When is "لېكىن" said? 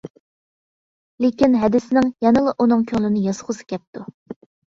1.25-1.57